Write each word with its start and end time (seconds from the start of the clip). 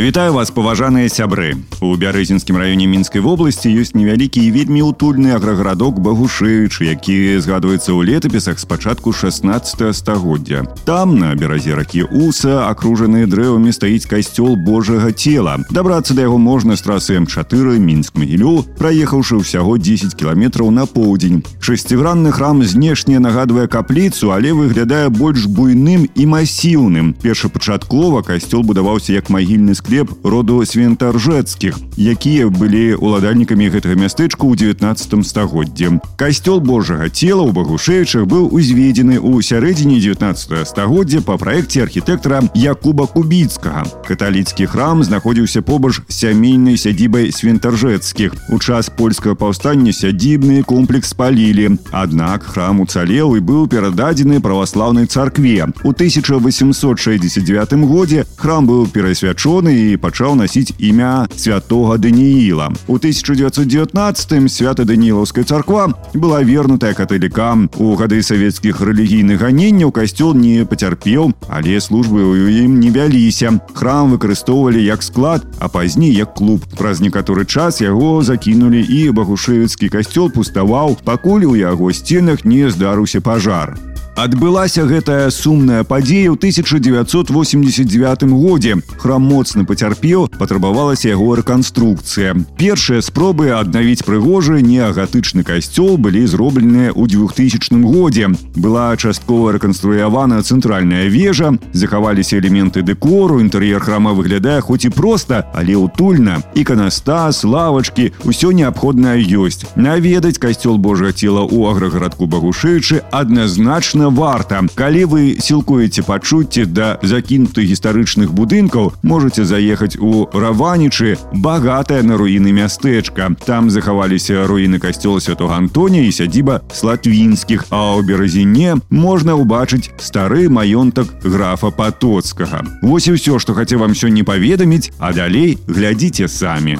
Вітаю 0.00 0.32
вас 0.32 0.48
паважаныя 0.48 1.12
сябры 1.12 1.60
у 1.84 1.92
бярэзінскім 1.92 2.56
раёне 2.56 2.86
мінскай 2.88 3.20
вобласці 3.20 3.68
ёсць 3.68 3.92
невялікі 3.92 4.40
і 4.40 4.52
вельмі 4.54 4.80
утульны 4.88 5.36
аграгарадок 5.36 6.00
багушэючы 6.00 6.88
які 6.88 7.36
згадваецца 7.36 7.92
ў 7.92 8.08
летапісах 8.08 8.56
з 8.56 8.64
пачатку 8.64 9.12
16 9.12 9.92
стагоддзя 9.92 10.64
там 10.88 11.20
на 11.20 11.36
беразе 11.36 11.76
ракі 11.76 12.08
уса 12.08 12.64
акружаны 12.72 13.28
дрэвамі 13.28 13.76
стаіць 13.76 14.08
касцёл 14.08 14.56
божага 14.56 15.12
цела 15.12 15.60
дабрацца 15.68 16.16
да 16.16 16.24
яго 16.24 16.40
можна 16.40 16.80
з 16.80 16.86
трасы 16.88 17.20
м4 17.20 17.76
мінск 17.76 18.16
магілю 18.16 18.64
праехаўшы 18.80 19.44
ўсяго 19.44 19.76
10 19.76 20.16
кіламетраў 20.16 20.72
на 20.72 20.88
поўдзень 20.88 21.44
шасцігранны 21.60 22.32
храм 22.32 22.64
знешне 22.64 23.20
нагадвае 23.20 23.68
капліцу 23.68 24.32
але 24.32 24.56
выглядае 24.56 25.12
больш 25.12 25.44
буйным 25.44 26.08
і 26.08 26.24
масіўным 26.24 27.12
першапачаткова 27.20 28.24
касцёл 28.24 28.64
будаваўся 28.64 29.12
як 29.12 29.28
магільны 29.28 29.76
склад 29.76 29.83
склеп 29.84 30.08
роду 30.24 30.64
свентаржэцкіх 30.64 31.76
якія 32.00 32.48
былі 32.48 32.96
уладальнікамі 32.96 33.68
гэтага 33.68 34.00
мястэчка 34.00 34.48
ў 34.48 34.72
19 34.72 35.26
стагоддзе 35.28 36.00
касцёл 36.16 36.64
божага 36.64 37.12
цела 37.12 37.44
ў 37.44 37.52
багушэючых 37.52 38.24
быў 38.24 38.48
узведзены 38.48 39.20
ў 39.20 39.44
сярэдзіне 39.44 40.00
19 40.00 40.64
стагоддзя 40.64 41.20
па 41.20 41.36
праекце 41.36 41.84
архітэктара 41.84 42.40
якуба 42.56 43.04
кубіцкага 43.04 43.84
каталіцкі 44.08 44.64
храм 44.72 45.04
знаходзіўся 45.04 45.60
побач 45.60 46.00
сямейнай 46.08 46.80
сядзібай 46.80 47.28
свентаржэцкіх 47.28 48.32
у 48.48 48.58
час 48.58 48.88
польскага 48.88 49.36
паўстання 49.36 49.92
сядзібны 49.92 50.64
комплекс 50.64 51.12
спалілі 51.12 51.76
аднак 51.90 52.48
храм 52.48 52.80
уцалеў 52.80 53.36
і 53.36 53.40
быў 53.44 53.68
перададзены 53.68 54.40
праваслаўнай 54.40 55.06
царкве 55.06 55.68
у 55.84 55.90
1869 55.92 57.72
годзе 57.90 58.24
храм 58.36 58.66
быў 58.66 58.86
перасвячоны 58.86 59.73
і 59.74 59.96
пачаў 59.96 60.36
насіць 60.38 60.72
імя 60.78 61.26
святого 61.36 61.98
Данііла. 61.98 62.70
У 62.86 62.94
1919 62.94 64.52
свята 64.52 64.84
Данілаўская 64.84 65.44
царква 65.44 65.90
была 66.14 66.42
вернутая 66.44 66.94
каталікам. 66.94 67.70
У 67.76 67.96
гады 67.98 68.22
савецкіх 68.22 68.80
рэлігійных 68.80 69.42
ганенняў 69.42 69.90
касцёл 69.90 70.38
не 70.38 70.62
пацярпеў, 70.64 71.34
але 71.50 71.80
службы 71.82 72.22
ў 72.22 72.62
ім 72.64 72.78
не 72.78 72.90
вяліся. 72.94 73.58
Храм 73.74 74.14
выкарыстоўвалі 74.14 74.78
як 74.78 75.02
склад, 75.02 75.42
а 75.58 75.68
пазней 75.68 76.14
як 76.14 76.34
клуб. 76.38 76.62
Праз 76.78 77.00
некаторы 77.02 77.44
час 77.44 77.80
яго 77.82 78.22
закінулі 78.22 78.78
і 78.86 79.10
багушевіцкі 79.10 79.90
касцёл 79.90 80.30
пуставаў, 80.30 80.94
пакуль 81.02 81.50
у 81.50 81.58
яго 81.58 81.90
сценах 81.90 82.44
не 82.44 82.70
здарыўся 82.70 83.20
пажар. 83.20 83.74
Адбылася 84.20 84.84
гэтая 84.84 85.30
сумная 85.32 85.80
падзея 85.80 86.28
ў 86.28 86.36
1989 86.36 88.28
годзе. 88.36 88.76
Храм 89.00 89.24
моцна 89.24 89.64
пацярпеў, 89.64 90.28
патрабавалася 90.36 91.08
яго 91.08 91.40
рэканструкцыя. 91.40 92.36
Першыя 92.60 93.00
спробы 93.00 93.48
аднавіць 93.56 94.04
прыгожы 94.04 94.60
неагатычны 94.60 95.40
касцёл 95.40 95.96
былі 95.96 96.26
зробленыя 96.28 96.92
ў 96.92 97.08
2000 97.08 97.80
годзе. 97.80 98.28
Была 98.60 98.92
часткова 99.00 99.56
рэканструявана 99.56 100.42
цэнтральная 100.44 101.08
вежа, 101.08 101.56
захаваліся 101.72 102.36
элементы 102.36 102.84
дэкору, 102.84 103.40
інтэр'ер 103.40 103.80
храма 103.80 104.12
выглядае 104.12 104.60
хоць 104.60 104.84
і 104.84 104.92
проста, 104.92 105.48
але 105.56 105.80
утульна. 105.80 106.44
Іканастас, 106.52 107.40
лавачкі, 107.40 108.12
усё 108.28 108.52
неабходнае 108.52 109.16
ёсць. 109.24 109.64
Наведаць 109.80 110.36
касцёл 110.36 110.76
Божага 110.76 111.16
цела 111.16 111.48
ў 111.48 111.72
аграгарадку 111.72 112.28
Багушэючы 112.28 113.00
адназначна 113.08 114.03
конечно 114.04 114.10
варта 114.10 114.60
калі 114.74 115.04
вы 115.08 115.36
сілкуеце 115.40 116.02
пачуцці 116.04 116.66
да 116.68 117.00
закінутых 117.00 117.64
гістарычных 117.64 118.28
будынкаў 118.28 118.92
можете 119.00 119.48
заехаць 119.48 119.96
у 119.96 120.28
раванічы 120.28 121.16
багатая 121.32 122.02
на 122.02 122.20
руіны 122.20 122.52
мястэчка 122.52 123.32
там 123.46 123.70
захаваліся 123.72 124.44
руіны 124.44 124.76
касцёла 124.76 125.16
святого 125.24 125.56
Антоня 125.56 126.04
і 126.04 126.12
сядзіба 126.12 126.60
слатвінскіх 126.68 127.72
а 127.72 127.96
ў 127.96 128.04
беразіне 128.04 128.76
можна 128.92 129.32
ўбачыць 129.40 129.88
стары 129.96 130.52
маёнтак 130.52 131.08
графа 131.24 131.72
патоцкага 131.72 132.60
Вось 132.84 133.08
і 133.08 133.16
ўсё 133.16 133.40
што 133.40 133.56
хацеў 133.56 133.80
вам 133.80 133.96
сёння 133.96 134.28
паведаміць 134.28 134.92
а 135.00 135.16
далей 135.16 135.56
глядзіце 135.64 136.28
самі 136.28 136.76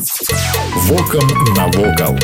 вокам 0.84 1.24
навокал. 1.56 2.20